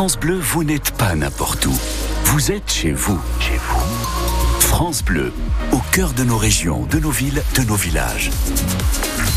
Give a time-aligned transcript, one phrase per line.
[0.00, 1.78] France Bleu, vous n'êtes pas n'importe où.
[2.24, 3.20] Vous êtes chez vous.
[3.38, 3.80] Chez vous.
[4.58, 5.30] France Bleu,
[5.72, 8.30] au cœur de nos régions, de nos villes, de nos villages.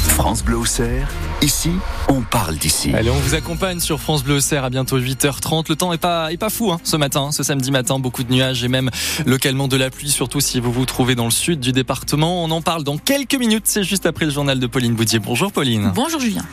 [0.07, 1.71] France Bleu au Cerf, ici,
[2.07, 2.93] on parle d'ici.
[2.95, 5.65] Allez, on vous accompagne sur France Bleu Cerf à bientôt 8h30.
[5.67, 7.99] Le temps est pas, est pas fou hein, ce matin, ce samedi matin.
[7.99, 8.89] Beaucoup de nuages et même
[9.25, 12.41] localement de la pluie, surtout si vous vous trouvez dans le sud du département.
[12.41, 13.65] On en parle dans quelques minutes.
[13.65, 15.19] C'est juste après le journal de Pauline Boudier.
[15.19, 15.91] Bonjour Pauline.
[15.93, 16.45] Bonjour Julien.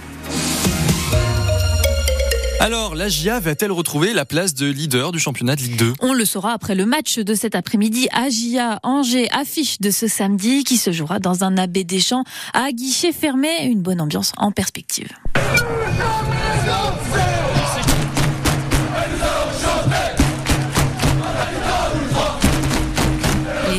[2.62, 6.12] Alors, la GIA va-t-elle retrouver la place de leader du championnat de Ligue 2 On
[6.12, 8.06] le saura après le match de cet après-midi.
[8.12, 12.70] AGIA Angers affiche de ce samedi qui se jouera dans un abbé des champs à
[12.70, 13.48] guichet fermé.
[13.64, 15.08] Une bonne ambiance en perspective.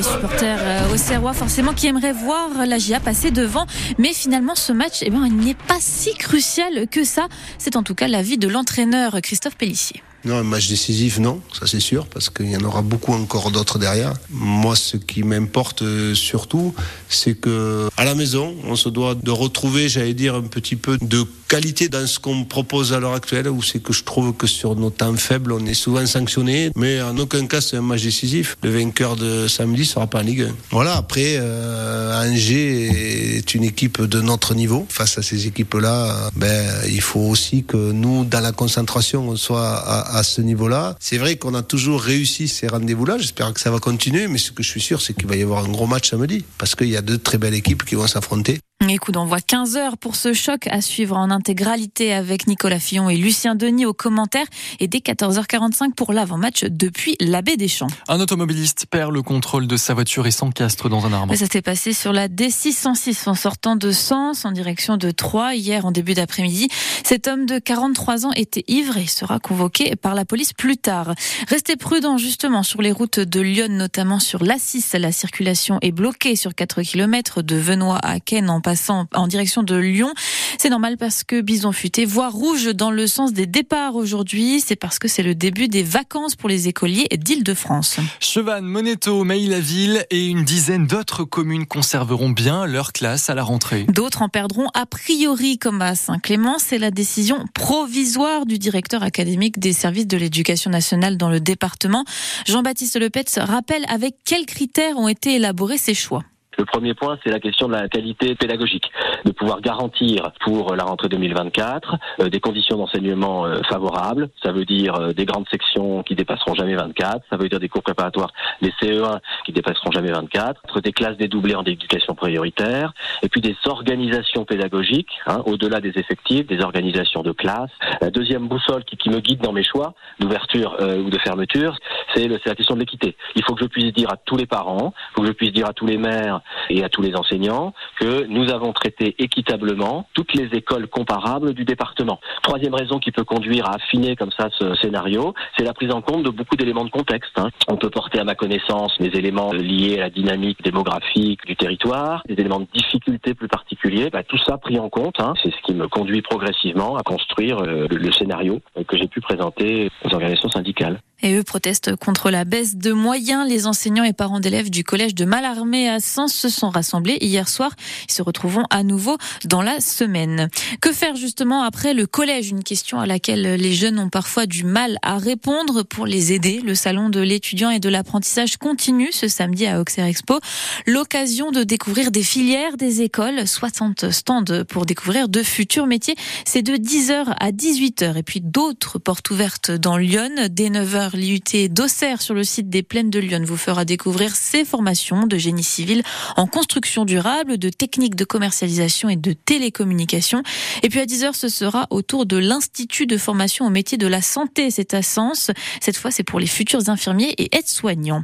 [0.02, 3.66] les supporters euh, au Serrois forcément qui aimeraient voir la GIA passer devant.
[3.98, 7.27] Mais finalement, ce match, eh ben, il n'est pas si crucial que ça.
[7.58, 10.04] C'est en tout cas l'avis de l'entraîneur Christophe Pellissier.
[10.23, 13.49] Non, un match décisif, non, ça c'est sûr, parce qu'il y en aura beaucoup encore
[13.49, 14.13] d'autres derrière.
[14.30, 16.75] Moi, ce qui m'importe euh, surtout,
[17.09, 20.97] c'est que à la maison, on se doit de retrouver, j'allais dire, un petit peu
[21.02, 24.47] de qualité dans ce qu'on propose à l'heure actuelle, où c'est que je trouve que
[24.47, 28.03] sur nos temps faibles, on est souvent sanctionné, mais en aucun cas c'est un match
[28.03, 28.58] décisif.
[28.64, 30.55] Le vainqueur de samedi sera pas en Ligue 1.
[30.72, 34.86] Voilà, après, euh, Angers est une équipe de notre niveau.
[34.89, 39.67] Face à ces équipes-là, ben, il faut aussi que nous, dans la concentration, on soit
[39.67, 40.95] à à ce niveau-là.
[41.00, 43.17] C'est vrai qu'on a toujours réussi ces rendez-vous-là.
[43.17, 45.42] J'espère que ça va continuer, mais ce que je suis sûr, c'est qu'il va y
[45.42, 48.08] avoir un gros match samedi, parce qu'il y a deux très belles équipes qui vont
[48.08, 48.59] s'affronter.
[48.89, 53.15] Et coup d'envoi 15h pour ce choc à suivre en intégralité avec Nicolas Fillon et
[53.15, 54.47] Lucien Denis aux commentaires
[54.79, 57.87] et dès 14h45 pour l'avant-match depuis la baie des Champs.
[58.09, 61.33] Un automobiliste perd le contrôle de sa voiture et s'encastre dans un arbre.
[61.35, 65.85] Ça s'est passé sur la D606 en sortant de Sens en direction de Troyes hier
[65.85, 66.67] en début d'après-midi.
[67.05, 71.13] Cet homme de 43 ans était ivre et sera convoqué par la police plus tard.
[71.47, 74.97] Restez prudents justement sur les routes de Lyon, notamment sur l'A6.
[74.97, 79.64] La circulation est bloquée sur 4 km de Venoix à Ken en passant en direction
[79.64, 80.14] de Lyon.
[80.58, 84.64] C'est normal parce que Bison Futé voit rouge dans le sens des départs aujourd'hui.
[84.65, 87.98] C'est parce que c'est le début des vacances pour les écoliers d'Île-de-France.
[88.21, 93.83] Chevannes, Moneto, Maille-la-Ville et une dizaine d'autres communes conserveront bien leur classe à la rentrée.
[93.89, 96.55] D'autres en perdront a priori comme à Saint-Clément.
[96.58, 102.05] C'est la décision provisoire du directeur académique des services de l'éducation nationale dans le département.
[102.48, 106.23] Jean-Baptiste Lepetz rappelle avec quels critères ont été élaborés ces choix.
[106.61, 108.92] Le premier point, c'est la question de la qualité pédagogique,
[109.26, 114.30] de pouvoir garantir pour la rentrée 2024 euh, des conditions d'enseignement euh, favorables.
[114.44, 117.26] Ça veut dire euh, des grandes sections qui dépasseront jamais 24.
[117.32, 118.30] Ça veut dire des cours préparatoires,
[118.61, 120.82] les CE1 qui dépasseront jamais 24.
[120.82, 122.94] Des classes dédoublées en éducation prioritaire.
[123.23, 127.71] Et puis des organisations pédagogiques, hein, au-delà des effectifs, des organisations de classe.
[128.01, 131.75] La deuxième boussole qui, qui me guide dans mes choix d'ouverture ou de fermeture,
[132.13, 133.16] c'est la question de l'équité.
[133.36, 135.54] Il faut que je puisse dire à tous les parents, il faut que je puisse
[135.54, 140.07] dire à tous les maires et à tous les enseignants que nous avons traité équitablement
[140.13, 142.19] toutes les écoles comparables du département.
[142.44, 146.01] Troisième raison qui peut conduire à affiner comme ça ce scénario, c'est la prise en
[146.01, 147.38] compte de beaucoup d'éléments de contexte.
[147.38, 147.50] Hein.
[147.68, 152.24] On peut porter à ma connaissance les éléments liés à la dynamique démographique du territoire,
[152.28, 154.10] des éléments de difficulté plus particuliers.
[154.10, 155.33] Bah, tout ça pris en compte, hein.
[155.42, 159.89] c'est ce qui me conduit progressivement à construire euh, le scénario que j'ai pu présenter
[160.04, 161.00] aux organisations syndicales.
[161.24, 163.48] Et eux protestent contre la baisse de moyens.
[163.48, 167.48] Les enseignants et parents d'élèves du collège de Malarmé à Sens se sont rassemblés hier
[167.48, 167.71] soir.
[168.09, 170.50] Ils se retrouveront à nouveau dans la semaine.
[170.81, 172.50] Que faire justement après le collège?
[172.50, 176.62] Une question à laquelle les jeunes ont parfois du mal à répondre pour les aider.
[176.63, 180.39] Le salon de l'étudiant et de l'apprentissage continue ce samedi à Auxerre Expo.
[180.88, 186.15] L'occasion de découvrir des filières, des écoles, 60 stands pour découvrir de futurs métiers.
[186.45, 188.18] C'est de 10h à 18h.
[188.18, 192.83] Et puis d'autres portes ouvertes dans Lyon dès 9h l'IUT d'Auxerre sur le site des
[192.83, 196.04] Plaines de Lyon vous fera découvrir ses formations de génie civil
[196.38, 200.44] en construction durable, de techniques de commercialisation et de télécommunication.
[200.83, 204.21] Et puis à 10h, ce sera autour de l'Institut de formation au métier de la
[204.21, 204.71] santé.
[204.71, 205.51] C'est à Sens.
[205.81, 208.24] Cette fois, c'est pour les futurs infirmiers et aides-soignants.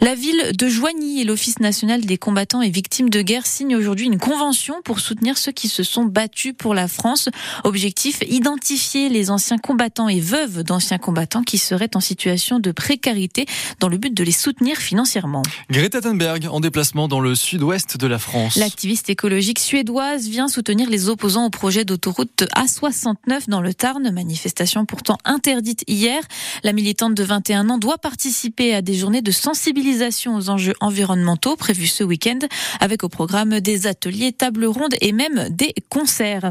[0.00, 4.06] La ville de Joigny et l'Office national des combattants et victimes de guerre signent aujourd'hui
[4.06, 7.28] une convention pour soutenir ceux qui se sont battus pour la France.
[7.64, 12.72] Objectif, identifier les anciens combattants et veuves d'anciens combattants qui seraient en situation situation de
[12.72, 13.46] précarité
[13.78, 15.42] dans le but de les soutenir financièrement.
[15.70, 18.56] Greta Thunberg en déplacement dans le sud-ouest de la France.
[18.56, 24.84] L'activiste écologique suédoise vient soutenir les opposants au projet d'autoroute A69 dans le Tarn, manifestation
[24.84, 26.20] pourtant interdite hier.
[26.64, 31.54] La militante de 21 ans doit participer à des journées de sensibilisation aux enjeux environnementaux
[31.54, 32.40] prévues ce week-end
[32.80, 36.50] avec au programme des ateliers, tables rondes et même des concerts.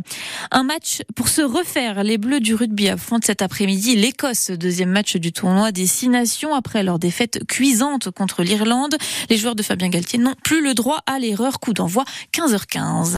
[0.52, 2.04] Un match pour se refaire.
[2.04, 6.54] Les Bleus du rugby affrontent cet après-midi l'Écosse, deuxième match du tournoi des Six Nations
[6.54, 8.96] après leur défaite cuisante contre l'Irlande.
[9.32, 11.60] Les joueurs de Fabien Galtier n'ont plus le droit à l'erreur.
[11.60, 13.16] Coup d'envoi 15h15.